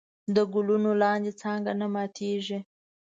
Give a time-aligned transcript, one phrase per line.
[0.35, 2.59] د ګلونو لاندې څانګه نه ماتېږي.